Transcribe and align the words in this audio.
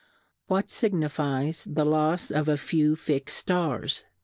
What 0.47 0.65
fignlfies 0.69 1.75
the 1.75 1.85
lofs 1.85 2.31
of 2.35 2.49
a 2.49 2.57
few 2.57 2.95
fix'd 2.95 3.35
Stars 3.37 4.03